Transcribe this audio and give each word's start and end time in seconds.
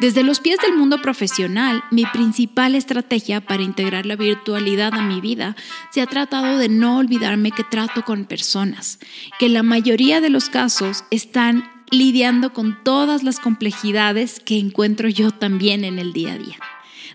Desde 0.00 0.22
los 0.22 0.40
pies 0.40 0.56
del 0.62 0.78
mundo 0.78 1.02
profesional, 1.02 1.84
mi 1.90 2.06
principal 2.06 2.74
estrategia 2.74 3.42
para 3.42 3.62
integrar 3.62 4.06
la 4.06 4.16
virtualidad 4.16 4.94
a 4.94 5.02
mi 5.02 5.20
vida 5.20 5.56
se 5.90 6.00
ha 6.00 6.06
tratado 6.06 6.56
de 6.56 6.70
no 6.70 6.96
olvidarme 6.96 7.50
que 7.50 7.64
trato 7.64 8.02
con 8.02 8.24
personas, 8.24 8.98
que 9.38 9.50
la 9.50 9.62
mayoría 9.62 10.22
de 10.22 10.30
los 10.30 10.48
casos 10.48 11.04
están 11.10 11.70
lidiando 11.90 12.54
con 12.54 12.82
todas 12.82 13.24
las 13.24 13.40
complejidades 13.40 14.40
que 14.40 14.58
encuentro 14.58 15.06
yo 15.10 15.32
también 15.32 15.84
en 15.84 15.98
el 15.98 16.14
día 16.14 16.32
a 16.32 16.38
día. 16.38 16.56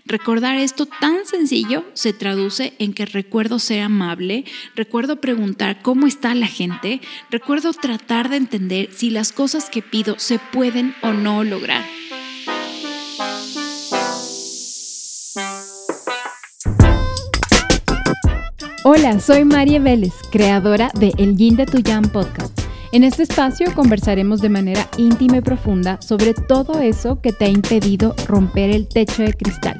Recordar 0.04 0.54
esto 0.56 0.86
tan 0.86 1.26
sencillo 1.26 1.84
se 1.94 2.12
traduce 2.12 2.74
en 2.78 2.92
que 2.94 3.04
recuerdo 3.04 3.58
ser 3.58 3.80
amable, 3.82 4.44
recuerdo 4.76 5.20
preguntar 5.20 5.82
cómo 5.82 6.06
está 6.06 6.36
la 6.36 6.46
gente, 6.46 7.00
recuerdo 7.32 7.72
tratar 7.72 8.28
de 8.28 8.36
entender 8.36 8.90
si 8.94 9.10
las 9.10 9.32
cosas 9.32 9.70
que 9.70 9.82
pido 9.82 10.20
se 10.20 10.38
pueden 10.38 10.94
o 11.02 11.12
no 11.12 11.42
lograr. 11.42 11.95
Hola, 18.98 19.20
soy 19.20 19.44
María 19.44 19.78
Vélez, 19.78 20.14
creadora 20.32 20.90
de 20.98 21.12
El 21.18 21.36
Yin 21.36 21.56
de 21.56 21.66
Tuyan 21.66 22.04
podcast. 22.04 22.58
En 22.92 23.04
este 23.04 23.24
espacio 23.24 23.66
conversaremos 23.74 24.40
de 24.40 24.48
manera 24.48 24.88
íntima 24.96 25.36
y 25.36 25.40
profunda 25.42 26.00
sobre 26.00 26.32
todo 26.32 26.80
eso 26.80 27.20
que 27.20 27.30
te 27.30 27.44
ha 27.44 27.48
impedido 27.48 28.14
romper 28.26 28.70
el 28.70 28.88
techo 28.88 29.22
de 29.22 29.34
cristal. 29.34 29.78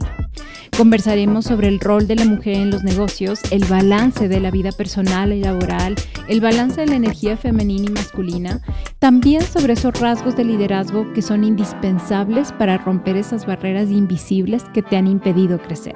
Conversaremos 0.77 1.47
sobre 1.47 1.69
el 1.69 1.81
rol 1.81 2.07
de 2.07 2.17
la 2.17 2.27
mujer 2.27 2.57
en 2.57 2.71
los 2.71 2.83
negocios, 2.83 3.41
el 3.51 3.65
balance 3.65 4.29
de 4.29 4.39
la 4.39 4.51
vida 4.51 4.71
personal 4.71 5.33
y 5.33 5.41
laboral, 5.41 5.95
el 6.29 6.43
balance 6.43 6.83
de 6.83 6.89
la 6.89 6.97
energía 6.97 7.39
femenina 7.39 7.87
y 7.87 7.93
masculina, 7.93 8.61
también 8.99 9.41
sobre 9.41 9.73
esos 9.73 9.99
rasgos 9.99 10.37
de 10.37 10.45
liderazgo 10.45 11.11
que 11.15 11.23
son 11.23 11.43
indispensables 11.43 12.53
para 12.53 12.77
romper 12.77 13.17
esas 13.17 13.47
barreras 13.47 13.89
invisibles 13.89 14.65
que 14.75 14.83
te 14.83 14.99
han 14.99 15.07
impedido 15.07 15.59
crecer. 15.59 15.95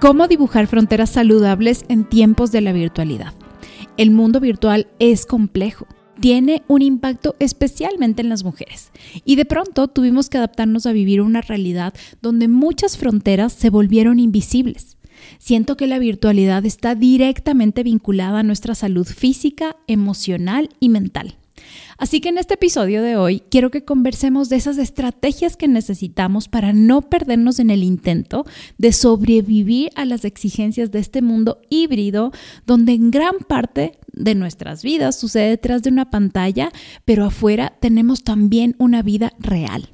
¿Cómo 0.00 0.28
dibujar 0.28 0.68
fronteras 0.68 1.10
saludables 1.10 1.84
en 1.88 2.04
tiempos 2.04 2.52
de 2.52 2.60
la 2.60 2.72
virtualidad? 2.72 3.34
El 3.96 4.12
mundo 4.12 4.38
virtual 4.38 4.86
es 5.00 5.26
complejo, 5.26 5.88
tiene 6.20 6.62
un 6.68 6.82
impacto 6.82 7.34
especialmente 7.40 8.22
en 8.22 8.28
las 8.28 8.44
mujeres 8.44 8.92
y 9.24 9.34
de 9.34 9.44
pronto 9.44 9.88
tuvimos 9.88 10.30
que 10.30 10.38
adaptarnos 10.38 10.86
a 10.86 10.92
vivir 10.92 11.20
una 11.20 11.40
realidad 11.40 11.94
donde 12.22 12.46
muchas 12.46 12.96
fronteras 12.96 13.52
se 13.52 13.70
volvieron 13.70 14.20
invisibles. 14.20 14.98
Siento 15.40 15.76
que 15.76 15.88
la 15.88 15.98
virtualidad 15.98 16.64
está 16.64 16.94
directamente 16.94 17.82
vinculada 17.82 18.38
a 18.38 18.44
nuestra 18.44 18.76
salud 18.76 19.04
física, 19.04 19.74
emocional 19.88 20.70
y 20.78 20.90
mental. 20.90 21.38
Así 21.96 22.20
que 22.20 22.28
en 22.28 22.38
este 22.38 22.54
episodio 22.54 23.02
de 23.02 23.16
hoy 23.16 23.42
quiero 23.50 23.70
que 23.70 23.84
conversemos 23.84 24.48
de 24.48 24.56
esas 24.56 24.78
estrategias 24.78 25.56
que 25.56 25.68
necesitamos 25.68 26.48
para 26.48 26.72
no 26.72 27.02
perdernos 27.02 27.58
en 27.58 27.70
el 27.70 27.82
intento 27.82 28.46
de 28.78 28.92
sobrevivir 28.92 29.90
a 29.94 30.04
las 30.04 30.24
exigencias 30.24 30.90
de 30.90 30.98
este 31.00 31.22
mundo 31.22 31.60
híbrido 31.70 32.32
donde 32.66 32.92
en 32.92 33.10
gran 33.10 33.38
parte 33.46 33.98
de 34.12 34.34
nuestras 34.34 34.82
vidas 34.82 35.18
sucede 35.18 35.50
detrás 35.50 35.82
de 35.82 35.90
una 35.90 36.10
pantalla, 36.10 36.70
pero 37.04 37.24
afuera 37.24 37.74
tenemos 37.80 38.24
también 38.24 38.74
una 38.78 39.02
vida 39.02 39.32
real. 39.38 39.90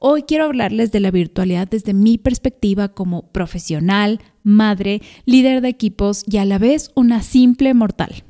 Hoy 0.00 0.22
quiero 0.22 0.44
hablarles 0.44 0.92
de 0.92 1.00
la 1.00 1.10
virtualidad 1.10 1.66
desde 1.66 1.92
mi 1.92 2.18
perspectiva 2.18 2.88
como 2.88 3.32
profesional, 3.32 4.20
madre, 4.44 5.02
líder 5.24 5.60
de 5.60 5.68
equipos 5.68 6.22
y 6.24 6.36
a 6.36 6.44
la 6.44 6.58
vez 6.58 6.92
una 6.94 7.22
simple 7.22 7.74
mortal. 7.74 8.22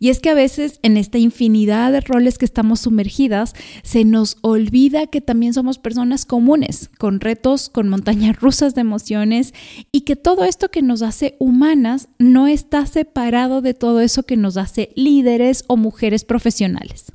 Y 0.00 0.08
es 0.08 0.18
que 0.20 0.30
a 0.30 0.34
veces 0.34 0.80
en 0.82 0.96
esta 0.96 1.18
infinidad 1.18 1.92
de 1.92 2.00
roles 2.00 2.38
que 2.38 2.46
estamos 2.46 2.80
sumergidas, 2.80 3.54
se 3.82 4.04
nos 4.06 4.38
olvida 4.40 5.06
que 5.06 5.20
también 5.20 5.52
somos 5.52 5.78
personas 5.78 6.24
comunes, 6.24 6.90
con 6.98 7.20
retos, 7.20 7.68
con 7.68 7.90
montañas 7.90 8.40
rusas 8.40 8.74
de 8.74 8.80
emociones 8.80 9.52
y 9.92 10.00
que 10.00 10.16
todo 10.16 10.44
esto 10.44 10.70
que 10.70 10.80
nos 10.80 11.02
hace 11.02 11.36
humanas 11.38 12.08
no 12.18 12.46
está 12.46 12.86
separado 12.86 13.60
de 13.60 13.74
todo 13.74 14.00
eso 14.00 14.22
que 14.22 14.38
nos 14.38 14.56
hace 14.56 14.90
líderes 14.96 15.64
o 15.68 15.76
mujeres 15.76 16.24
profesionales. 16.24 17.12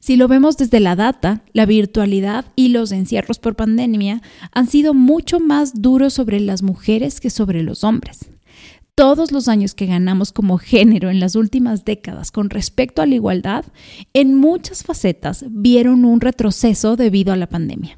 Si 0.00 0.16
lo 0.16 0.28
vemos 0.28 0.56
desde 0.56 0.80
la 0.80 0.96
data, 0.96 1.42
la 1.52 1.66
virtualidad 1.66 2.46
y 2.56 2.68
los 2.68 2.90
encierros 2.92 3.38
por 3.38 3.54
pandemia 3.54 4.22
han 4.52 4.66
sido 4.66 4.94
mucho 4.94 5.40
más 5.40 5.82
duros 5.82 6.14
sobre 6.14 6.40
las 6.40 6.62
mujeres 6.62 7.20
que 7.20 7.28
sobre 7.28 7.62
los 7.62 7.84
hombres 7.84 8.30
todos 8.98 9.30
los 9.30 9.46
años 9.46 9.76
que 9.76 9.86
ganamos 9.86 10.32
como 10.32 10.58
género 10.58 11.08
en 11.08 11.20
las 11.20 11.36
últimas 11.36 11.84
décadas 11.84 12.32
con 12.32 12.50
respecto 12.50 13.00
a 13.00 13.06
la 13.06 13.14
igualdad, 13.14 13.64
en 14.12 14.34
muchas 14.34 14.82
facetas 14.82 15.44
vieron 15.50 16.04
un 16.04 16.20
retroceso 16.20 16.96
debido 16.96 17.32
a 17.32 17.36
la 17.36 17.48
pandemia. 17.48 17.96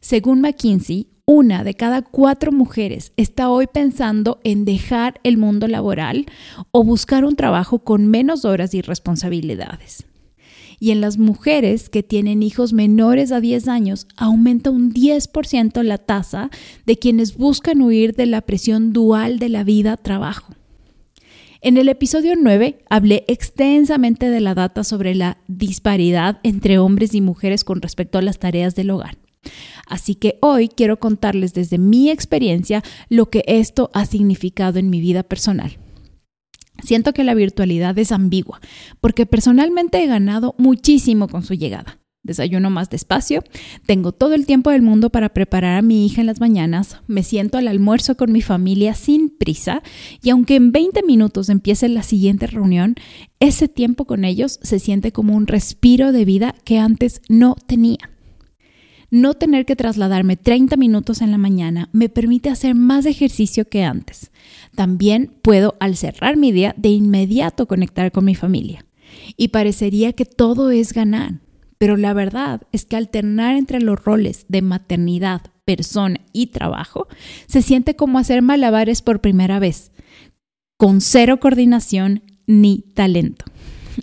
Según 0.00 0.40
McKinsey, 0.40 1.08
una 1.26 1.64
de 1.64 1.74
cada 1.74 2.00
cuatro 2.00 2.50
mujeres 2.50 3.12
está 3.18 3.50
hoy 3.50 3.66
pensando 3.66 4.40
en 4.42 4.64
dejar 4.64 5.20
el 5.22 5.36
mundo 5.36 5.68
laboral 5.68 6.24
o 6.70 6.82
buscar 6.82 7.26
un 7.26 7.36
trabajo 7.36 7.80
con 7.80 8.06
menos 8.06 8.46
horas 8.46 8.72
y 8.72 8.80
responsabilidades 8.80 10.06
y 10.78 10.90
en 10.90 11.00
las 11.00 11.18
mujeres 11.18 11.88
que 11.88 12.02
tienen 12.02 12.42
hijos 12.42 12.72
menores 12.72 13.32
a 13.32 13.40
10 13.40 13.68
años 13.68 14.06
aumenta 14.16 14.70
un 14.70 14.92
10% 14.92 15.82
la 15.82 15.98
tasa 15.98 16.50
de 16.84 16.98
quienes 16.98 17.36
buscan 17.36 17.82
huir 17.82 18.14
de 18.14 18.26
la 18.26 18.42
presión 18.42 18.92
dual 18.92 19.38
de 19.38 19.48
la 19.48 19.64
vida-trabajo. 19.64 20.54
En 21.62 21.78
el 21.78 21.88
episodio 21.88 22.34
9 22.36 22.78
hablé 22.88 23.24
extensamente 23.28 24.28
de 24.28 24.40
la 24.40 24.54
data 24.54 24.84
sobre 24.84 25.14
la 25.14 25.38
disparidad 25.48 26.38
entre 26.42 26.78
hombres 26.78 27.14
y 27.14 27.20
mujeres 27.20 27.64
con 27.64 27.80
respecto 27.80 28.18
a 28.18 28.22
las 28.22 28.38
tareas 28.38 28.74
del 28.74 28.90
hogar. 28.90 29.16
Así 29.86 30.14
que 30.14 30.38
hoy 30.42 30.68
quiero 30.68 30.98
contarles 30.98 31.54
desde 31.54 31.78
mi 31.78 32.10
experiencia 32.10 32.82
lo 33.08 33.30
que 33.30 33.44
esto 33.46 33.90
ha 33.94 34.04
significado 34.04 34.78
en 34.78 34.90
mi 34.90 35.00
vida 35.00 35.22
personal. 35.22 35.78
Siento 36.86 37.12
que 37.12 37.24
la 37.24 37.34
virtualidad 37.34 37.98
es 37.98 38.12
ambigua, 38.12 38.60
porque 39.00 39.26
personalmente 39.26 40.00
he 40.02 40.06
ganado 40.06 40.54
muchísimo 40.56 41.26
con 41.26 41.42
su 41.42 41.54
llegada. 41.54 41.98
Desayuno 42.22 42.70
más 42.70 42.90
despacio, 42.90 43.42
tengo 43.86 44.12
todo 44.12 44.34
el 44.34 44.46
tiempo 44.46 44.70
del 44.70 44.82
mundo 44.82 45.10
para 45.10 45.30
preparar 45.30 45.78
a 45.78 45.82
mi 45.82 46.06
hija 46.06 46.20
en 46.20 46.28
las 46.28 46.38
mañanas, 46.38 47.00
me 47.08 47.24
siento 47.24 47.58
al 47.58 47.66
almuerzo 47.66 48.16
con 48.16 48.30
mi 48.30 48.40
familia 48.40 48.94
sin 48.94 49.30
prisa 49.30 49.82
y 50.22 50.30
aunque 50.30 50.54
en 50.54 50.70
20 50.70 51.02
minutos 51.02 51.48
empiece 51.48 51.88
la 51.88 52.04
siguiente 52.04 52.46
reunión, 52.46 52.94
ese 53.40 53.66
tiempo 53.66 54.04
con 54.04 54.24
ellos 54.24 54.60
se 54.62 54.78
siente 54.78 55.10
como 55.10 55.34
un 55.34 55.48
respiro 55.48 56.12
de 56.12 56.24
vida 56.24 56.54
que 56.64 56.78
antes 56.78 57.20
no 57.28 57.56
tenía. 57.66 58.10
No 59.10 59.34
tener 59.34 59.66
que 59.66 59.76
trasladarme 59.76 60.36
30 60.36 60.76
minutos 60.76 61.20
en 61.20 61.32
la 61.32 61.38
mañana 61.38 61.88
me 61.92 62.08
permite 62.08 62.48
hacer 62.48 62.76
más 62.76 63.06
ejercicio 63.06 63.68
que 63.68 63.82
antes. 63.82 64.30
También 64.76 65.32
puedo, 65.42 65.74
al 65.80 65.96
cerrar 65.96 66.36
mi 66.36 66.52
día, 66.52 66.74
de 66.76 66.90
inmediato 66.90 67.66
conectar 67.66 68.12
con 68.12 68.24
mi 68.24 68.36
familia. 68.36 68.86
Y 69.36 69.48
parecería 69.48 70.12
que 70.12 70.26
todo 70.26 70.70
es 70.70 70.92
ganar. 70.92 71.40
Pero 71.78 71.96
la 71.96 72.12
verdad 72.12 72.62
es 72.72 72.84
que 72.84 72.96
alternar 72.96 73.56
entre 73.56 73.80
los 73.80 74.02
roles 74.02 74.46
de 74.48 74.62
maternidad, 74.62 75.42
persona 75.64 76.20
y 76.32 76.46
trabajo 76.46 77.08
se 77.46 77.60
siente 77.60 77.96
como 77.96 78.18
hacer 78.18 78.40
malabares 78.40 79.02
por 79.02 79.20
primera 79.20 79.58
vez, 79.58 79.90
con 80.78 81.00
cero 81.00 81.40
coordinación 81.40 82.22
ni 82.46 82.84
talento. 82.94 83.44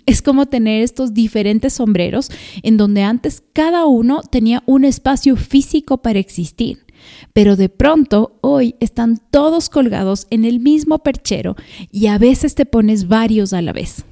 Es 0.06 0.22
como 0.22 0.46
tener 0.46 0.82
estos 0.82 1.14
diferentes 1.14 1.74
sombreros 1.74 2.30
en 2.62 2.76
donde 2.76 3.02
antes 3.02 3.42
cada 3.52 3.86
uno 3.86 4.22
tenía 4.22 4.62
un 4.66 4.84
espacio 4.84 5.36
físico 5.36 6.02
para 6.02 6.18
existir. 6.18 6.83
Pero 7.32 7.56
de 7.56 7.68
pronto 7.68 8.38
hoy 8.40 8.76
están 8.80 9.20
todos 9.30 9.68
colgados 9.68 10.26
en 10.30 10.44
el 10.44 10.60
mismo 10.60 11.00
perchero 11.00 11.56
y 11.90 12.06
a 12.06 12.18
veces 12.18 12.54
te 12.54 12.66
pones 12.66 13.08
varios 13.08 13.52
a 13.52 13.62
la 13.62 13.72
vez. 13.72 14.04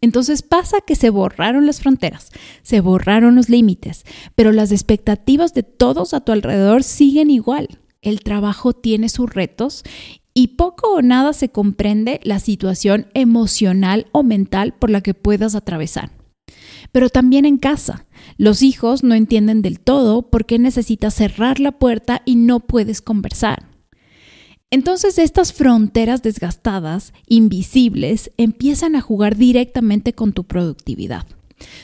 Entonces 0.00 0.42
pasa 0.42 0.78
que 0.86 0.94
se 0.94 1.10
borraron 1.10 1.66
las 1.66 1.80
fronteras, 1.80 2.30
se 2.62 2.80
borraron 2.80 3.34
los 3.34 3.48
límites, 3.48 4.04
pero 4.34 4.52
las 4.52 4.70
expectativas 4.70 5.54
de 5.54 5.62
todos 5.62 6.14
a 6.14 6.20
tu 6.20 6.32
alrededor 6.32 6.82
siguen 6.82 7.30
igual. 7.30 7.78
El 8.02 8.20
trabajo 8.20 8.72
tiene 8.72 9.08
sus 9.08 9.32
retos 9.32 9.82
y 10.34 10.48
poco 10.48 10.92
o 10.92 11.02
nada 11.02 11.32
se 11.32 11.48
comprende 11.48 12.20
la 12.22 12.40
situación 12.40 13.06
emocional 13.14 14.06
o 14.12 14.22
mental 14.22 14.74
por 14.74 14.90
la 14.90 15.00
que 15.00 15.14
puedas 15.14 15.54
atravesar. 15.54 16.10
Pero 16.92 17.08
también 17.08 17.44
en 17.44 17.56
casa, 17.56 18.05
los 18.36 18.62
hijos 18.62 19.02
no 19.02 19.14
entienden 19.14 19.62
del 19.62 19.80
todo 19.80 20.30
por 20.30 20.46
qué 20.46 20.58
necesitas 20.58 21.14
cerrar 21.14 21.60
la 21.60 21.72
puerta 21.72 22.22
y 22.24 22.36
no 22.36 22.60
puedes 22.60 23.00
conversar. 23.02 23.68
Entonces 24.70 25.18
estas 25.18 25.52
fronteras 25.52 26.22
desgastadas, 26.22 27.12
invisibles, 27.26 28.32
empiezan 28.36 28.96
a 28.96 29.00
jugar 29.00 29.36
directamente 29.36 30.12
con 30.12 30.32
tu 30.32 30.44
productividad. 30.44 31.26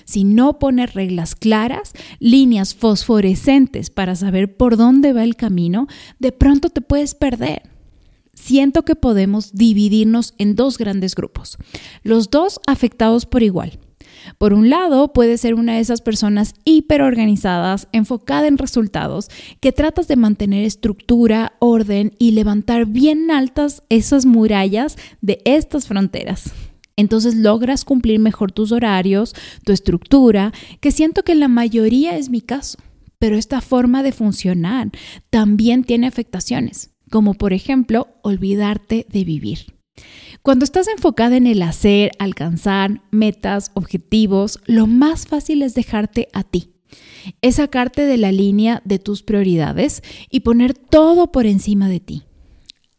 Si 0.04 0.24
no 0.24 0.58
pones 0.58 0.92
reglas 0.92 1.34
claras, 1.34 1.92
líneas 2.18 2.74
fosforescentes 2.74 3.88
para 3.90 4.16
saber 4.16 4.56
por 4.56 4.76
dónde 4.76 5.12
va 5.12 5.24
el 5.24 5.36
camino, 5.36 5.86
de 6.18 6.32
pronto 6.32 6.68
te 6.68 6.80
puedes 6.80 7.14
perder 7.14 7.62
siento 8.34 8.84
que 8.84 8.96
podemos 8.96 9.52
dividirnos 9.52 10.34
en 10.38 10.56
dos 10.56 10.78
grandes 10.78 11.14
grupos, 11.14 11.58
los 12.02 12.30
dos 12.30 12.60
afectados 12.66 13.24
por 13.26 13.42
igual. 13.42 13.78
Por 14.38 14.52
un 14.54 14.70
lado, 14.70 15.12
puedes 15.12 15.40
ser 15.40 15.54
una 15.54 15.74
de 15.74 15.80
esas 15.80 16.00
personas 16.00 16.54
hiperorganizadas, 16.64 17.88
enfocada 17.92 18.46
en 18.46 18.58
resultados, 18.58 19.30
que 19.60 19.72
tratas 19.72 20.08
de 20.08 20.16
mantener 20.16 20.64
estructura, 20.64 21.54
orden 21.58 22.12
y 22.18 22.32
levantar 22.32 22.86
bien 22.86 23.30
altas 23.30 23.82
esas 23.88 24.26
murallas 24.26 24.96
de 25.20 25.40
estas 25.44 25.86
fronteras. 25.86 26.52
Entonces 26.96 27.34
logras 27.34 27.84
cumplir 27.84 28.18
mejor 28.18 28.52
tus 28.52 28.72
horarios, 28.72 29.34
tu 29.64 29.72
estructura, 29.72 30.52
que 30.80 30.92
siento 30.92 31.22
que 31.22 31.34
la 31.34 31.48
mayoría 31.48 32.16
es 32.16 32.28
mi 32.28 32.40
caso. 32.40 32.78
Pero 33.18 33.36
esta 33.36 33.60
forma 33.60 34.02
de 34.02 34.12
funcionar 34.12 34.90
también 35.30 35.84
tiene 35.84 36.06
afectaciones, 36.06 36.90
como 37.10 37.34
por 37.34 37.52
ejemplo 37.52 38.08
olvidarte 38.22 39.06
de 39.08 39.24
vivir. 39.24 39.74
Cuando 40.42 40.64
estás 40.64 40.88
enfocada 40.88 41.36
en 41.36 41.46
el 41.46 41.62
hacer, 41.62 42.10
alcanzar 42.18 43.00
metas, 43.12 43.70
objetivos, 43.74 44.58
lo 44.66 44.88
más 44.88 45.28
fácil 45.28 45.62
es 45.62 45.74
dejarte 45.74 46.26
a 46.32 46.42
ti. 46.42 46.72
Es 47.42 47.56
sacarte 47.56 48.06
de 48.06 48.16
la 48.16 48.32
línea 48.32 48.82
de 48.84 48.98
tus 48.98 49.22
prioridades 49.22 50.02
y 50.30 50.40
poner 50.40 50.74
todo 50.74 51.30
por 51.30 51.46
encima 51.46 51.88
de 51.88 52.00
ti. 52.00 52.24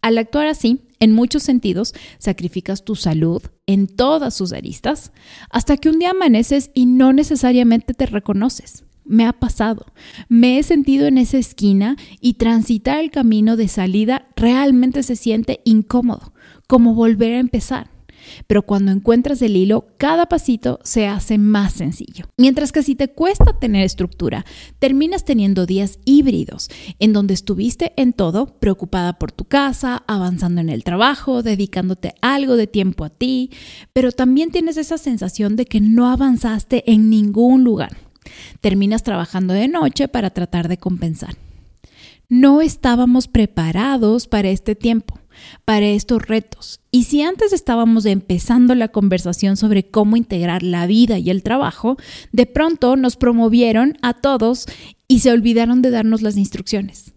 Al 0.01 0.17
actuar 0.19 0.47
así, 0.47 0.87
en 1.01 1.11
muchos 1.11 1.43
sentidos, 1.43 1.93
sacrificas 2.17 2.85
tu 2.85 2.95
salud 2.95 3.41
en 3.65 3.87
todas 3.87 4.33
sus 4.33 4.53
aristas 4.53 5.11
hasta 5.49 5.75
que 5.75 5.89
un 5.89 5.99
día 5.99 6.11
amaneces 6.11 6.71
y 6.73 6.85
no 6.85 7.11
necesariamente 7.11 7.93
te 7.93 8.05
reconoces. 8.05 8.85
Me 9.03 9.25
ha 9.25 9.33
pasado. 9.33 9.87
Me 10.29 10.59
he 10.59 10.63
sentido 10.63 11.07
en 11.07 11.17
esa 11.17 11.39
esquina 11.39 11.97
y 12.21 12.35
transitar 12.35 13.01
el 13.01 13.11
camino 13.11 13.57
de 13.57 13.67
salida 13.67 14.29
realmente 14.37 15.03
se 15.03 15.17
siente 15.17 15.59
incómodo, 15.65 16.31
como 16.67 16.93
volver 16.93 17.33
a 17.33 17.39
empezar. 17.39 17.93
Pero 18.47 18.63
cuando 18.63 18.91
encuentras 18.91 19.41
el 19.41 19.55
hilo, 19.55 19.87
cada 19.97 20.27
pasito 20.27 20.79
se 20.83 21.07
hace 21.07 21.37
más 21.37 21.73
sencillo. 21.73 22.25
Mientras 22.37 22.71
que 22.71 22.83
si 22.83 22.95
te 22.95 23.09
cuesta 23.09 23.59
tener 23.59 23.83
estructura, 23.83 24.45
terminas 24.79 25.25
teniendo 25.25 25.65
días 25.65 25.99
híbridos, 26.05 26.69
en 26.99 27.13
donde 27.13 27.33
estuviste 27.33 27.93
en 27.97 28.13
todo, 28.13 28.47
preocupada 28.59 29.19
por 29.19 29.31
tu 29.31 29.45
casa, 29.45 30.03
avanzando 30.07 30.61
en 30.61 30.69
el 30.69 30.83
trabajo, 30.83 31.43
dedicándote 31.43 32.13
algo 32.21 32.55
de 32.55 32.67
tiempo 32.67 33.05
a 33.05 33.09
ti, 33.09 33.51
pero 33.93 34.11
también 34.11 34.51
tienes 34.51 34.77
esa 34.77 34.97
sensación 34.97 35.55
de 35.55 35.65
que 35.65 35.81
no 35.81 36.09
avanzaste 36.09 36.91
en 36.91 37.09
ningún 37.09 37.63
lugar. 37.63 37.97
Terminas 38.61 39.03
trabajando 39.03 39.53
de 39.53 39.67
noche 39.67 40.07
para 40.07 40.29
tratar 40.29 40.69
de 40.69 40.77
compensar. 40.77 41.35
No 42.29 42.61
estábamos 42.61 43.27
preparados 43.27 44.27
para 44.27 44.49
este 44.49 44.75
tiempo, 44.75 45.19
para 45.65 45.87
estos 45.87 46.21
retos. 46.21 46.81
Y 46.91 47.05
si 47.05 47.21
antes 47.21 47.53
estábamos 47.53 48.05
empezando 48.05 48.75
la 48.75 48.89
conversación 48.89 49.57
sobre 49.57 49.83
cómo 49.83 50.17
integrar 50.17 50.63
la 50.63 50.87
vida 50.87 51.17
y 51.19 51.29
el 51.29 51.43
trabajo, 51.43 51.97
de 52.31 52.45
pronto 52.45 52.95
nos 52.95 53.15
promovieron 53.15 53.97
a 54.01 54.13
todos 54.13 54.65
y 55.07 55.19
se 55.19 55.31
olvidaron 55.31 55.81
de 55.81 55.91
darnos 55.91 56.21
las 56.21 56.37
instrucciones. 56.37 57.13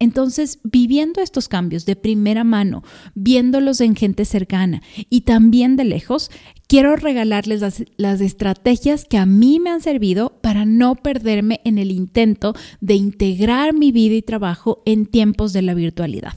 Entonces, 0.00 0.60
viviendo 0.62 1.20
estos 1.20 1.48
cambios 1.48 1.84
de 1.84 1.96
primera 1.96 2.44
mano, 2.44 2.84
viéndolos 3.14 3.80
en 3.80 3.96
gente 3.96 4.24
cercana 4.24 4.80
y 5.10 5.22
también 5.22 5.76
de 5.76 5.84
lejos, 5.84 6.30
quiero 6.68 6.94
regalarles 6.94 7.86
las, 7.96 8.20
estrategias 8.20 9.04
que 9.04 9.18
a 9.18 9.26
mí 9.26 9.58
me 9.58 9.70
han 9.70 9.80
servido 9.80 10.38
para 10.40 10.64
no 10.64 10.94
perderme 10.94 11.60
en 11.64 11.78
el 11.78 11.90
intento 11.90 12.54
de 12.80 12.94
integrar 12.94 13.74
mi 13.74 13.90
vida 13.90 14.14
y 14.14 14.22
trabajo 14.22 14.82
en 14.86 15.06
tiempos 15.06 15.52
de 15.52 15.62
la 15.62 15.74
virtualidad. 15.74 16.34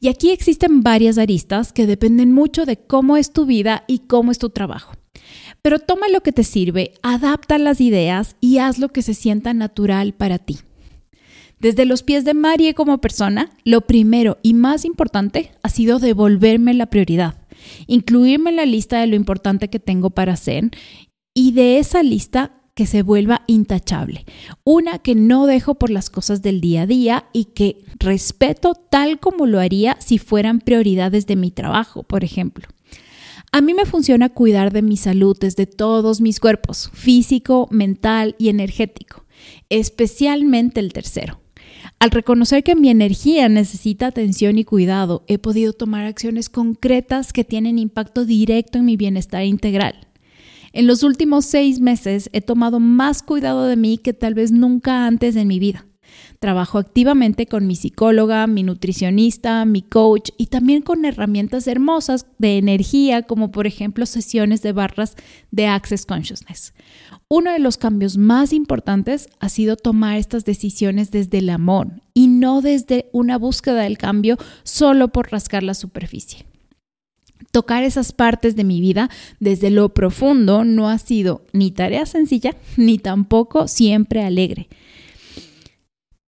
Y 0.00 0.08
aquí 0.08 0.30
existen 0.30 0.82
varias 0.82 1.18
aristas 1.18 1.74
que 1.74 1.86
dependen 1.86 2.32
mucho 2.32 2.64
de 2.64 2.78
cómo 2.78 3.18
es 3.18 3.32
tu 3.32 3.44
vida 3.44 3.84
y 3.86 4.00
cómo 4.00 4.32
es 4.32 4.38
tu 4.38 4.48
trabajo. 4.48 4.94
Pero 5.60 5.78
toma 5.78 6.08
lo 6.08 6.22
que 6.22 6.32
te 6.32 6.42
sirve, 6.42 6.94
adapta 7.02 7.58
las 7.58 7.82
ideas 7.82 8.34
y 8.40 8.58
haz 8.58 8.78
lo 8.78 8.88
que 8.88 9.02
se 9.02 9.12
sienta 9.12 9.52
natural 9.52 10.14
para 10.14 10.38
ti. 10.38 10.58
Desde 11.58 11.84
los 11.84 12.02
pies 12.02 12.24
de 12.24 12.32
Marie 12.32 12.72
como 12.72 13.02
persona, 13.02 13.50
lo 13.64 13.82
primero 13.82 14.38
y 14.42 14.54
más 14.54 14.86
importante 14.86 15.52
ha 15.62 15.68
sido 15.68 15.98
devolverme 15.98 16.72
la 16.72 16.86
prioridad, 16.86 17.36
incluirme 17.86 18.48
en 18.48 18.56
la 18.56 18.64
lista 18.64 19.00
de 19.00 19.06
lo 19.06 19.16
importante 19.16 19.68
que 19.68 19.78
tengo 19.78 20.08
para 20.08 20.32
hacer 20.32 20.70
y 21.34 21.52
de 21.52 21.78
esa 21.78 22.02
lista 22.02 22.59
que 22.80 22.86
se 22.86 23.02
vuelva 23.02 23.42
intachable. 23.46 24.24
Una 24.64 25.00
que 25.00 25.14
no 25.14 25.44
dejo 25.44 25.74
por 25.74 25.90
las 25.90 26.08
cosas 26.08 26.40
del 26.40 26.62
día 26.62 26.80
a 26.80 26.86
día 26.86 27.26
y 27.34 27.44
que 27.44 27.84
respeto 27.98 28.72
tal 28.72 29.20
como 29.20 29.44
lo 29.44 29.60
haría 29.60 29.98
si 30.00 30.16
fueran 30.16 30.60
prioridades 30.60 31.26
de 31.26 31.36
mi 31.36 31.50
trabajo, 31.50 32.04
por 32.04 32.24
ejemplo. 32.24 32.66
A 33.52 33.60
mí 33.60 33.74
me 33.74 33.84
funciona 33.84 34.30
cuidar 34.30 34.72
de 34.72 34.80
mi 34.80 34.96
salud 34.96 35.36
desde 35.38 35.66
todos 35.66 36.22
mis 36.22 36.40
cuerpos, 36.40 36.88
físico, 36.94 37.68
mental 37.70 38.34
y 38.38 38.48
energético, 38.48 39.26
especialmente 39.68 40.80
el 40.80 40.94
tercero. 40.94 41.38
Al 41.98 42.10
reconocer 42.10 42.64
que 42.64 42.76
mi 42.76 42.88
energía 42.88 43.50
necesita 43.50 44.06
atención 44.06 44.56
y 44.56 44.64
cuidado, 44.64 45.22
he 45.26 45.36
podido 45.36 45.74
tomar 45.74 46.06
acciones 46.06 46.48
concretas 46.48 47.34
que 47.34 47.44
tienen 47.44 47.78
impacto 47.78 48.24
directo 48.24 48.78
en 48.78 48.86
mi 48.86 48.96
bienestar 48.96 49.44
integral. 49.44 50.09
En 50.72 50.86
los 50.86 51.02
últimos 51.02 51.46
seis 51.46 51.80
meses 51.80 52.30
he 52.32 52.40
tomado 52.40 52.78
más 52.78 53.22
cuidado 53.22 53.64
de 53.64 53.76
mí 53.76 53.98
que 53.98 54.12
tal 54.12 54.34
vez 54.34 54.52
nunca 54.52 55.06
antes 55.06 55.34
en 55.34 55.48
mi 55.48 55.58
vida. 55.58 55.86
Trabajo 56.38 56.78
activamente 56.78 57.46
con 57.46 57.66
mi 57.66 57.76
psicóloga, 57.76 58.46
mi 58.46 58.62
nutricionista, 58.62 59.64
mi 59.64 59.82
coach 59.82 60.30
y 60.38 60.46
también 60.46 60.82
con 60.82 61.04
herramientas 61.04 61.66
hermosas 61.66 62.26
de 62.38 62.58
energía 62.58 63.22
como 63.22 63.50
por 63.50 63.66
ejemplo 63.66 64.06
sesiones 64.06 64.62
de 64.62 64.72
barras 64.72 65.16
de 65.50 65.66
Access 65.66 66.06
Consciousness. 66.06 66.72
Uno 67.28 67.52
de 67.52 67.58
los 67.58 67.76
cambios 67.76 68.16
más 68.16 68.52
importantes 68.52 69.28
ha 69.38 69.48
sido 69.48 69.76
tomar 69.76 70.16
estas 70.16 70.44
decisiones 70.44 71.10
desde 71.10 71.38
el 71.38 71.50
amor 71.50 72.00
y 72.14 72.28
no 72.28 72.60
desde 72.60 73.08
una 73.12 73.36
búsqueda 73.36 73.82
del 73.82 73.98
cambio 73.98 74.36
solo 74.62 75.08
por 75.08 75.30
rascar 75.30 75.62
la 75.62 75.74
superficie. 75.74 76.49
Tocar 77.50 77.84
esas 77.84 78.12
partes 78.12 78.56
de 78.56 78.64
mi 78.64 78.80
vida 78.80 79.10
desde 79.38 79.70
lo 79.70 79.88
profundo 79.90 80.64
no 80.64 80.88
ha 80.88 80.98
sido 80.98 81.44
ni 81.52 81.70
tarea 81.70 82.06
sencilla 82.06 82.56
ni 82.76 82.98
tampoco 82.98 83.68
siempre 83.68 84.22
alegre. 84.22 84.68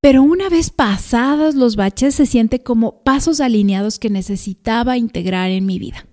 Pero 0.01 0.25
una 0.25 0.49
vez 0.49 0.71
pasados 0.71 1.55
los 1.55 1.77
baches 1.77 2.17
se 2.17 2.27
siente 2.27 2.61
como 2.61 3.03
pasos 3.05 3.41
alineados 3.41 4.01
que 4.01 4.11
necesitaba 4.11 4.99
integrar 4.99 5.51
en 5.51 5.65
mi 5.65 5.79
vida. 5.79 6.07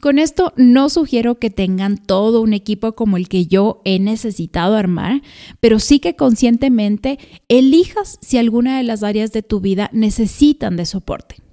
Con 0.00 0.18
esto 0.18 0.52
no 0.56 0.90
sugiero 0.90 1.38
que 1.38 1.48
tengan 1.48 1.96
todo 1.96 2.42
un 2.42 2.52
equipo 2.52 2.92
como 2.92 3.16
el 3.16 3.28
que 3.28 3.46
yo 3.46 3.80
he 3.86 3.98
necesitado 3.98 4.76
armar, 4.76 5.22
pero 5.60 5.78
sí 5.78 5.98
que 5.98 6.14
conscientemente 6.14 7.18
elijas 7.48 8.18
si 8.20 8.36
alguna 8.36 8.76
de 8.76 8.82
las 8.82 9.02
áreas 9.02 9.32
de 9.32 9.42
tu 9.42 9.60
vida 9.60 9.88
necesitan 9.94 10.76
de 10.76 10.84
soporte. 10.84 11.45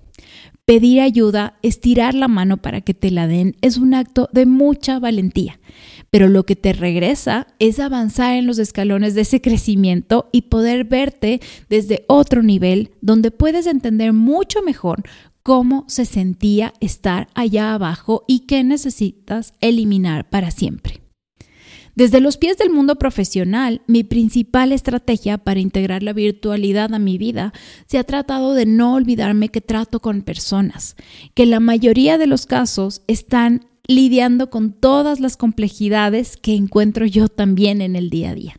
Pedir 0.66 1.02
ayuda, 1.02 1.58
estirar 1.62 2.14
la 2.14 2.28
mano 2.28 2.58
para 2.58 2.82
que 2.82 2.94
te 2.94 3.12
la 3.12 3.28
den, 3.28 3.56
es 3.62 3.78
un 3.78 3.94
acto 3.94 4.30
de 4.32 4.46
mucha 4.46 5.00
valentía 5.00 5.60
pero 6.14 6.30
lo 6.30 6.46
que 6.46 6.56
te 6.56 6.74
regresa 6.74 7.48
es 7.58 7.80
avanzar 7.80 8.36
en 8.36 8.46
los 8.46 8.60
escalones 8.60 9.16
de 9.16 9.22
ese 9.22 9.42
crecimiento 9.42 10.30
y 10.32 10.44
poder 10.44 10.84
verte 10.84 11.42
desde 11.70 12.06
otro 12.08 12.44
nivel 12.44 12.92
donde 13.02 13.32
puedes 13.32 13.66
entender 13.66 14.14
mucho 14.14 14.62
mejor 14.62 15.02
cómo 15.42 15.86
se 15.88 16.06
sentía 16.06 16.72
estar 16.82 17.30
allá 17.34 17.74
abajo 17.74 18.26
y 18.28 18.42
qué 18.42 18.64
necesitas 18.64 19.56
eliminar 19.60 20.30
para 20.30 20.52
siempre. 20.52 21.03
Desde 21.96 22.22
los 22.22 22.38
pies 22.38 22.58
del 22.58 22.72
mundo 22.72 22.96
profesional, 22.96 23.82
mi 23.86 24.04
principal 24.04 24.72
estrategia 24.72 25.38
para 25.38 25.60
integrar 25.60 26.02
la 26.02 26.14
virtualidad 26.14 26.92
a 26.92 27.00
mi 27.00 27.20
vida 27.20 27.54
se 27.86 28.00
ha 28.00 28.04
tratado 28.04 28.56
de 28.56 28.66
no 28.66 28.96
olvidarme 28.96 29.50
que 29.50 29.62
trato 29.62 30.00
con 30.00 30.24
personas, 30.24 30.96
que 31.36 31.46
la 31.46 31.60
mayoría 31.60 32.18
de 32.18 32.26
los 32.26 32.48
casos 32.48 33.04
están 33.08 33.68
lidiando 33.88 34.50
con 34.50 34.74
todas 34.74 35.20
las 35.20 35.38
complejidades 35.38 36.36
que 36.38 36.56
encuentro 36.56 37.06
yo 37.06 37.28
también 37.28 37.80
en 37.80 37.96
el 37.96 38.10
día 38.10 38.32
a 38.32 38.36
día. 38.36 38.56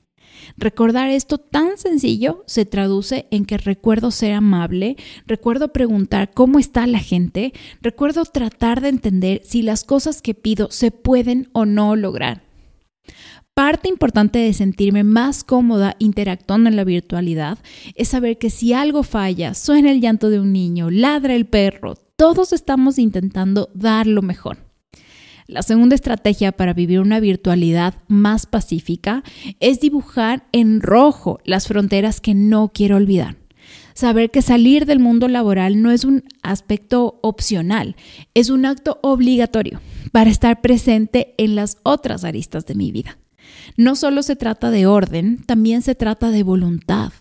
Recordar 0.56 1.10
esto 1.10 1.38
tan 1.38 1.76
sencillo 1.76 2.44
se 2.46 2.66
traduce 2.66 3.26
en 3.32 3.46
que 3.46 3.58
recuerdo 3.58 4.12
ser 4.12 4.34
amable, 4.34 4.96
recuerdo 5.26 5.72
preguntar 5.72 6.30
cómo 6.32 6.60
está 6.60 6.86
la 6.86 7.00
gente, 7.00 7.52
recuerdo 7.80 8.24
tratar 8.26 8.80
de 8.80 8.90
entender 8.90 9.40
si 9.42 9.62
las 9.62 9.82
cosas 9.82 10.22
que 10.22 10.34
pido 10.34 10.70
se 10.70 10.92
pueden 10.92 11.48
o 11.52 11.64
no 11.64 11.96
lograr. 11.96 12.43
Parte 13.54 13.88
importante 13.88 14.40
de 14.40 14.52
sentirme 14.52 15.04
más 15.04 15.44
cómoda 15.44 15.94
interactuando 15.98 16.68
en 16.68 16.76
la 16.76 16.84
virtualidad 16.84 17.58
es 17.94 18.08
saber 18.08 18.38
que 18.38 18.50
si 18.50 18.72
algo 18.72 19.04
falla, 19.04 19.54
suena 19.54 19.92
el 19.92 20.00
llanto 20.00 20.28
de 20.28 20.40
un 20.40 20.52
niño, 20.52 20.90
ladra 20.90 21.34
el 21.34 21.46
perro, 21.46 21.94
todos 22.16 22.52
estamos 22.52 22.98
intentando 22.98 23.70
dar 23.74 24.06
lo 24.06 24.22
mejor. 24.22 24.58
La 25.46 25.62
segunda 25.62 25.94
estrategia 25.94 26.52
para 26.52 26.72
vivir 26.72 27.00
una 27.00 27.20
virtualidad 27.20 27.94
más 28.08 28.46
pacífica 28.46 29.22
es 29.60 29.78
dibujar 29.78 30.46
en 30.52 30.80
rojo 30.80 31.38
las 31.44 31.68
fronteras 31.68 32.20
que 32.20 32.34
no 32.34 32.72
quiero 32.72 32.96
olvidar. 32.96 33.36
Saber 33.92 34.30
que 34.30 34.42
salir 34.42 34.86
del 34.86 34.98
mundo 34.98 35.28
laboral 35.28 35.80
no 35.80 35.90
es 35.90 36.04
un 36.04 36.24
aspecto 36.42 37.20
opcional, 37.22 37.94
es 38.34 38.50
un 38.50 38.66
acto 38.66 38.98
obligatorio. 39.02 39.80
Para 40.12 40.30
estar 40.30 40.60
presente 40.60 41.34
en 41.38 41.54
las 41.54 41.78
otras 41.82 42.24
aristas 42.24 42.66
de 42.66 42.74
mi 42.74 42.92
vida. 42.92 43.18
No 43.76 43.96
solo 43.96 44.22
se 44.22 44.36
trata 44.36 44.70
de 44.70 44.86
orden, 44.86 45.42
también 45.44 45.82
se 45.82 45.94
trata 45.94 46.30
de 46.30 46.42
voluntad. 46.42 47.12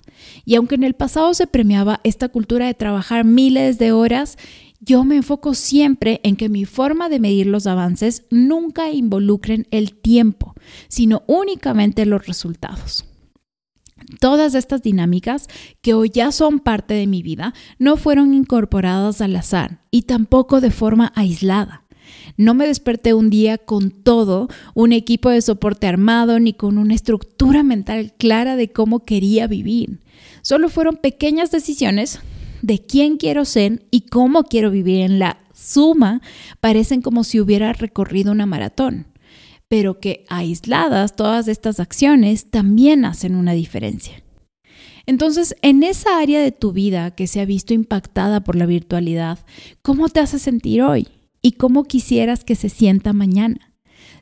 Y 0.45 0.55
aunque 0.55 0.75
en 0.75 0.83
el 0.83 0.93
pasado 0.93 1.33
se 1.33 1.47
premiaba 1.47 1.99
esta 2.03 2.29
cultura 2.29 2.67
de 2.67 2.73
trabajar 2.73 3.25
miles 3.25 3.77
de 3.77 3.91
horas, 3.91 4.37
yo 4.79 5.05
me 5.05 5.15
enfoco 5.15 5.53
siempre 5.53 6.19
en 6.23 6.35
que 6.35 6.49
mi 6.49 6.65
forma 6.65 7.07
de 7.07 7.19
medir 7.19 7.47
los 7.47 7.67
avances 7.67 8.25
nunca 8.29 8.91
involucren 8.91 9.67
el 9.71 9.93
tiempo, 9.93 10.55
sino 10.89 11.23
únicamente 11.27 12.05
los 12.05 12.25
resultados. 12.27 13.05
Todas 14.19 14.55
estas 14.55 14.81
dinámicas, 14.81 15.47
que 15.81 15.93
hoy 15.93 16.09
ya 16.13 16.31
son 16.31 16.59
parte 16.59 16.93
de 16.93 17.07
mi 17.07 17.23
vida, 17.23 17.53
no 17.79 17.95
fueron 17.95 18.33
incorporadas 18.33 19.21
al 19.21 19.35
azar 19.35 19.81
y 19.91 20.03
tampoco 20.03 20.59
de 20.59 20.71
forma 20.71 21.13
aislada. 21.15 21.82
No 22.37 22.53
me 22.53 22.67
desperté 22.67 23.13
un 23.13 23.29
día 23.29 23.57
con 23.57 23.91
todo, 23.91 24.47
un 24.73 24.91
equipo 24.93 25.29
de 25.29 25.41
soporte 25.41 25.87
armado, 25.87 26.39
ni 26.39 26.53
con 26.53 26.77
una 26.77 26.95
estructura 26.95 27.63
mental 27.63 28.13
clara 28.17 28.55
de 28.55 28.71
cómo 28.71 29.05
quería 29.05 29.47
vivir. 29.47 30.01
Solo 30.41 30.69
fueron 30.69 30.97
pequeñas 30.97 31.51
decisiones 31.51 32.19
de 32.61 32.79
quién 32.79 33.17
quiero 33.17 33.45
ser 33.45 33.85
y 33.91 34.01
cómo 34.01 34.43
quiero 34.43 34.71
vivir 34.71 35.01
en 35.01 35.19
la 35.19 35.37
suma, 35.53 36.21
parecen 36.59 37.01
como 37.01 37.23
si 37.23 37.39
hubiera 37.39 37.73
recorrido 37.73 38.31
una 38.31 38.45
maratón, 38.45 39.07
pero 39.67 39.99
que 39.99 40.25
aisladas 40.29 41.15
todas 41.15 41.47
estas 41.47 41.79
acciones 41.79 42.49
también 42.49 43.05
hacen 43.05 43.35
una 43.35 43.53
diferencia. 43.53 44.23
Entonces, 45.05 45.55
en 45.61 45.83
esa 45.83 46.17
área 46.19 46.41
de 46.41 46.51
tu 46.51 46.71
vida 46.71 47.11
que 47.11 47.27
se 47.27 47.41
ha 47.41 47.45
visto 47.45 47.73
impactada 47.73 48.43
por 48.43 48.55
la 48.55 48.65
virtualidad, 48.65 49.39
¿cómo 49.81 50.07
te 50.07 50.21
hace 50.21 50.39
sentir 50.39 50.81
hoy? 50.81 51.07
¿Y 51.45 51.51
cómo 51.51 51.83
quisieras 51.83 52.45
que 52.45 52.55
se 52.55 52.69
sienta 52.69 53.11
mañana? 53.11 53.73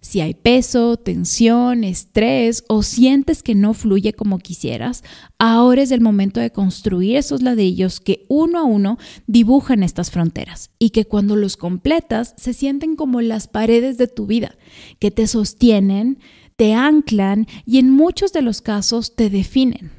Si 0.01 0.21
hay 0.21 0.33
peso, 0.33 0.97
tensión, 0.97 1.83
estrés 1.83 2.63
o 2.67 2.81
sientes 2.81 3.43
que 3.43 3.53
no 3.53 3.75
fluye 3.75 4.13
como 4.13 4.39
quisieras, 4.39 5.03
ahora 5.37 5.83
es 5.83 5.91
el 5.91 6.01
momento 6.01 6.39
de 6.39 6.49
construir 6.49 7.17
esos 7.17 7.43
ladrillos 7.43 7.99
que 7.99 8.25
uno 8.27 8.57
a 8.57 8.63
uno 8.63 8.97
dibujan 9.27 9.83
estas 9.83 10.09
fronteras 10.09 10.71
y 10.79 10.89
que 10.89 11.05
cuando 11.05 11.35
los 11.35 11.57
completas 11.57 12.33
se 12.37 12.53
sienten 12.53 12.95
como 12.95 13.21
las 13.21 13.47
paredes 13.47 13.99
de 13.99 14.07
tu 14.07 14.25
vida, 14.25 14.57
que 14.97 15.11
te 15.11 15.27
sostienen, 15.27 16.17
te 16.55 16.73
anclan 16.73 17.45
y 17.67 17.77
en 17.77 17.91
muchos 17.91 18.33
de 18.33 18.41
los 18.41 18.61
casos 18.61 19.15
te 19.15 19.29
definen. 19.29 19.91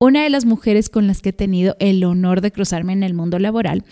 Una 0.00 0.22
de 0.22 0.30
las 0.30 0.44
mujeres 0.44 0.88
con 0.88 1.08
las 1.08 1.20
que 1.20 1.30
he 1.30 1.32
tenido 1.32 1.76
el 1.80 2.04
honor 2.04 2.40
de 2.40 2.52
cruzarme 2.52 2.92
en 2.92 3.02
el 3.02 3.14
mundo 3.14 3.40
laboral 3.40 3.84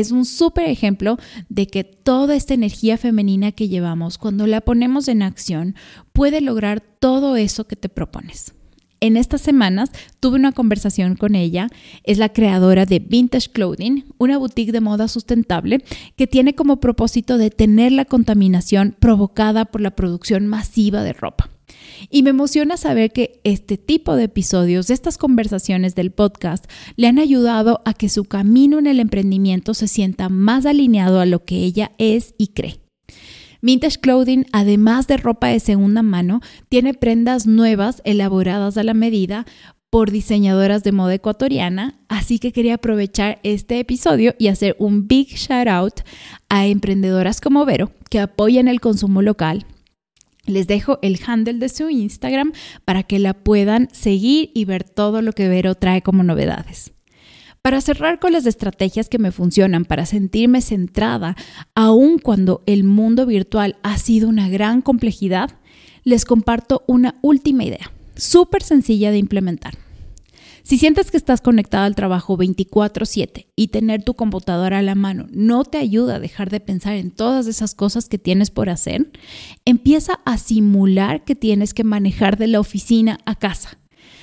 es 0.00 0.10
un 0.10 0.24
súper 0.24 0.68
ejemplo 0.68 1.18
de 1.48 1.68
que 1.68 1.84
toda 1.84 2.34
esta 2.34 2.54
energía 2.54 2.98
femenina 2.98 3.52
que 3.52 3.68
llevamos, 3.68 4.18
cuando 4.18 4.46
la 4.46 4.60
ponemos 4.60 5.06
en 5.06 5.22
acción, 5.22 5.76
puede 6.12 6.40
lograr 6.40 6.80
todo 6.80 7.36
eso 7.36 7.66
que 7.68 7.76
te 7.76 7.88
propones. 7.88 8.54
En 9.00 9.16
estas 9.16 9.42
semanas 9.42 9.90
tuve 10.18 10.36
una 10.36 10.52
conversación 10.52 11.14
con 11.14 11.34
ella. 11.34 11.68
Es 12.04 12.18
la 12.18 12.30
creadora 12.30 12.86
de 12.86 12.98
Vintage 12.98 13.50
Clothing, 13.50 14.06
una 14.18 14.38
boutique 14.38 14.72
de 14.72 14.80
moda 14.80 15.08
sustentable 15.08 15.84
que 16.16 16.26
tiene 16.26 16.54
como 16.54 16.80
propósito 16.80 17.38
detener 17.38 17.92
la 17.92 18.04
contaminación 18.04 18.96
provocada 18.98 19.66
por 19.66 19.80
la 19.80 19.94
producción 19.94 20.46
masiva 20.46 21.02
de 21.02 21.12
ropa. 21.12 21.50
Y 22.10 22.22
me 22.22 22.30
emociona 22.30 22.76
saber 22.76 23.12
que 23.12 23.40
este 23.44 23.78
tipo 23.78 24.16
de 24.16 24.24
episodios, 24.24 24.90
estas 24.90 25.18
conversaciones 25.18 25.94
del 25.94 26.10
podcast, 26.10 26.66
le 26.96 27.06
han 27.06 27.18
ayudado 27.18 27.82
a 27.84 27.94
que 27.94 28.08
su 28.08 28.24
camino 28.24 28.78
en 28.78 28.86
el 28.86 29.00
emprendimiento 29.00 29.74
se 29.74 29.88
sienta 29.88 30.28
más 30.28 30.66
alineado 30.66 31.20
a 31.20 31.26
lo 31.26 31.44
que 31.44 31.56
ella 31.56 31.92
es 31.98 32.34
y 32.38 32.48
cree. 32.48 32.80
Vintage 33.62 33.98
Clothing, 33.98 34.44
además 34.52 35.06
de 35.06 35.16
ropa 35.16 35.48
de 35.48 35.58
segunda 35.58 36.02
mano, 36.02 36.42
tiene 36.68 36.92
prendas 36.92 37.46
nuevas 37.46 38.02
elaboradas 38.04 38.76
a 38.76 38.82
la 38.82 38.92
medida 38.92 39.46
por 39.88 40.10
diseñadoras 40.10 40.82
de 40.82 40.92
moda 40.92 41.14
ecuatoriana, 41.14 42.00
así 42.08 42.38
que 42.38 42.52
quería 42.52 42.74
aprovechar 42.74 43.38
este 43.42 43.78
episodio 43.78 44.34
y 44.38 44.48
hacer 44.48 44.76
un 44.78 45.06
big 45.06 45.28
shout 45.28 45.68
out 45.68 46.00
a 46.48 46.66
emprendedoras 46.66 47.40
como 47.40 47.64
Vero 47.64 47.92
que 48.10 48.18
apoyan 48.18 48.68
el 48.68 48.80
consumo 48.80 49.22
local, 49.22 49.64
les 50.46 50.66
dejo 50.66 50.98
el 51.02 51.18
handle 51.26 51.58
de 51.58 51.68
su 51.68 51.88
Instagram 51.88 52.52
para 52.84 53.02
que 53.02 53.18
la 53.18 53.34
puedan 53.34 53.88
seguir 53.92 54.50
y 54.54 54.64
ver 54.64 54.84
todo 54.84 55.22
lo 55.22 55.32
que 55.32 55.48
Vero 55.48 55.74
trae 55.74 56.02
como 56.02 56.22
novedades. 56.22 56.92
Para 57.62 57.80
cerrar 57.80 58.20
con 58.20 58.32
las 58.32 58.44
estrategias 58.44 59.08
que 59.08 59.18
me 59.18 59.32
funcionan 59.32 59.86
para 59.86 60.04
sentirme 60.04 60.60
centrada, 60.60 61.34
aun 61.74 62.18
cuando 62.18 62.62
el 62.66 62.84
mundo 62.84 63.24
virtual 63.24 63.76
ha 63.82 63.96
sido 63.96 64.28
una 64.28 64.50
gran 64.50 64.82
complejidad, 64.82 65.50
les 66.02 66.26
comparto 66.26 66.84
una 66.86 67.18
última 67.22 67.64
idea, 67.64 67.90
súper 68.16 68.62
sencilla 68.62 69.10
de 69.10 69.18
implementar. 69.18 69.83
Si 70.64 70.78
sientes 70.78 71.10
que 71.10 71.18
estás 71.18 71.42
conectado 71.42 71.84
al 71.84 71.94
trabajo 71.94 72.38
24/7 72.38 73.48
y 73.54 73.68
tener 73.68 74.02
tu 74.02 74.14
computadora 74.14 74.78
a 74.78 74.82
la 74.82 74.94
mano 74.94 75.26
no 75.30 75.62
te 75.64 75.76
ayuda 75.76 76.14
a 76.14 76.20
dejar 76.20 76.48
de 76.48 76.58
pensar 76.58 76.94
en 76.94 77.10
todas 77.10 77.46
esas 77.46 77.74
cosas 77.74 78.08
que 78.08 78.16
tienes 78.16 78.50
por 78.50 78.70
hacer, 78.70 79.10
empieza 79.66 80.20
a 80.24 80.38
simular 80.38 81.22
que 81.24 81.34
tienes 81.34 81.74
que 81.74 81.84
manejar 81.84 82.38
de 82.38 82.46
la 82.46 82.60
oficina 82.60 83.18
a 83.26 83.34
casa. 83.34 83.76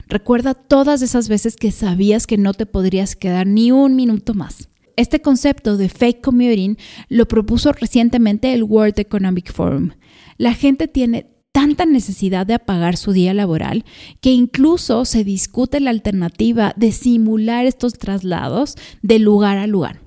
Recuerda 0.08 0.56
todas 0.56 1.04
esas 1.04 1.30
veces 1.30 1.56
que 1.58 1.72
sabías 1.72 2.26
que 2.26 2.40
no 2.40 2.56
te 2.56 2.66
podrías 2.66 3.16
quedar 3.16 3.46
ni 3.46 3.72
un 3.72 3.96
minuto 3.96 4.34
más. 4.34 4.68
Este 4.96 5.22
concepto 5.22 5.78
de 5.78 5.90
fake 5.90 6.22
commuting 6.22 6.76
lo 7.08 7.28
propuso 7.28 7.72
recientemente 7.72 8.52
el 8.56 8.64
World 8.64 9.00
Economic 9.00 9.54
Forum. 9.54 9.92
La 10.38 10.56
gente 10.56 10.88
tiene 10.88 11.31
tanta 11.52 11.86
necesidad 11.86 12.46
de 12.46 12.54
apagar 12.54 12.98
su 12.98 13.12
día 13.12 13.34
laboral 13.34 13.86
que 14.20 14.32
incluso 14.32 15.06
se 15.06 15.24
discute 15.24 15.80
la 15.80 15.90
alternativa 15.90 16.74
de 16.76 16.92
simular 16.92 17.66
estos 17.66 17.94
traslados 17.94 18.76
de 19.02 19.20
lugar 19.20 19.58
a 19.58 19.68
lugar. 19.68 20.02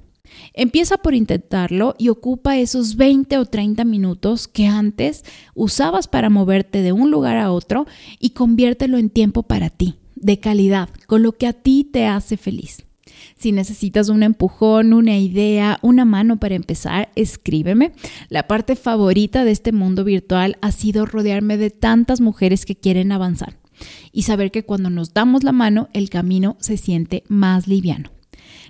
Empieza 0.53 0.99
por 0.99 1.15
intentarlo 1.15 1.95
y 1.99 2.09
ocupa 2.09 2.59
esos 2.59 2.97
20 2.97 3.39
o 3.39 3.47
30 3.47 3.85
minutos 3.85 4.49
que 4.49 4.67
antes 4.67 5.25
usabas 5.55 6.09
para 6.09 6.31
moverte 6.31 6.83
de 6.83 6.93
un 6.93 7.11
lugar 7.11 7.37
a 7.37 7.53
otro 7.53 7.87
y 8.19 8.31
conviértelo 8.31 8.99
en 8.99 9.11
tiempo 9.11 9.43
para 9.43 9.71
ti, 9.71 9.97
de 10.17 10.41
calidad, 10.41 10.89
con 11.07 11.23
lo 11.23 11.33
que 11.33 11.47
a 11.47 11.53
ti 11.53 11.89
te 11.91 12.07
hace 12.07 12.37
feliz. 12.37 12.85
Si 13.37 13.52
necesitas 13.52 14.09
un 14.09 14.23
empujón, 14.23 14.92
una 14.92 15.18
idea, 15.18 15.78
una 15.83 16.04
mano 16.04 16.38
para 16.38 16.54
empezar, 16.54 17.11
escríbeme. 17.14 17.92
La 18.28 18.47
parte 18.47 18.76
favorita 18.76 19.44
de 19.44 19.50
este 19.50 19.73
mundo 19.73 20.04
virtual 20.04 20.56
ha 20.61 20.73
sido 20.73 21.06
rodearme 21.06 21.56
de 21.56 21.71
tantas 21.71 22.21
mujeres 22.21 22.64
que 22.64 22.76
quieren 22.76 23.12
avanzar 23.12 23.59
y 24.12 24.23
saber 24.23 24.50
que 24.50 24.64
cuando 24.64 24.90
nos 24.90 25.14
damos 25.14 25.42
la 25.42 25.52
mano 25.52 25.88
el 25.92 26.11
camino 26.11 26.56
se 26.61 26.76
siente 26.76 27.25
más 27.28 27.66
liviano. 27.66 28.11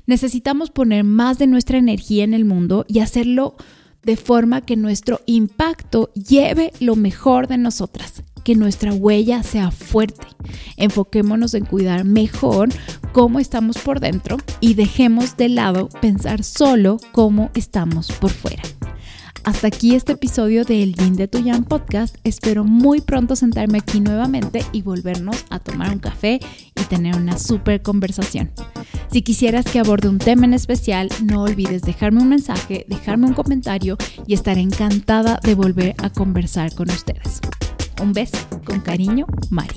Necesitamos 0.06 0.70
poner 0.70 1.04
más 1.04 1.38
de 1.38 1.46
nuestra 1.46 1.78
energía 1.78 2.24
en 2.24 2.34
el 2.34 2.44
mundo 2.44 2.84
y 2.88 3.00
hacerlo 3.00 3.56
de 4.02 4.16
forma 4.16 4.60
que 4.60 4.76
nuestro 4.76 5.20
impacto 5.26 6.12
lleve 6.12 6.72
lo 6.80 6.94
mejor 6.94 7.48
de 7.48 7.58
nosotras 7.58 8.22
que 8.44 8.54
nuestra 8.54 8.92
huella 8.92 9.42
sea 9.42 9.70
fuerte. 9.70 10.26
Enfoquémonos 10.76 11.54
en 11.54 11.64
cuidar 11.64 12.04
mejor 12.04 12.68
cómo 13.12 13.40
estamos 13.40 13.78
por 13.78 14.00
dentro 14.00 14.36
y 14.60 14.74
dejemos 14.74 15.36
de 15.36 15.48
lado 15.48 15.88
pensar 16.00 16.44
solo 16.44 16.98
cómo 17.12 17.50
estamos 17.54 18.12
por 18.12 18.30
fuera. 18.30 18.62
Hasta 19.44 19.66
aquí 19.66 19.94
este 19.94 20.12
episodio 20.12 20.64
del 20.64 20.94
Yin 20.94 21.16
de 21.16 21.28
Tuyan 21.28 21.64
podcast. 21.64 22.16
Espero 22.24 22.64
muy 22.64 23.02
pronto 23.02 23.36
sentarme 23.36 23.78
aquí 23.78 24.00
nuevamente 24.00 24.64
y 24.72 24.80
volvernos 24.80 25.44
a 25.50 25.58
tomar 25.58 25.90
un 25.92 25.98
café 25.98 26.40
y 26.74 26.82
tener 26.84 27.14
una 27.14 27.38
súper 27.38 27.82
conversación. 27.82 28.50
Si 29.12 29.20
quisieras 29.20 29.66
que 29.66 29.80
aborde 29.80 30.08
un 30.08 30.16
tema 30.16 30.46
en 30.46 30.54
especial, 30.54 31.10
no 31.22 31.42
olvides 31.42 31.82
dejarme 31.82 32.22
un 32.22 32.30
mensaje, 32.30 32.86
dejarme 32.88 33.26
un 33.26 33.34
comentario 33.34 33.98
y 34.26 34.32
estaré 34.32 34.62
encantada 34.62 35.38
de 35.42 35.54
volver 35.54 35.94
a 35.98 36.08
conversar 36.08 36.74
con 36.74 36.90
ustedes. 36.90 37.42
Un 38.00 38.12
beso 38.12 38.38
con 38.64 38.80
cariño, 38.80 39.26
Mari. 39.50 39.76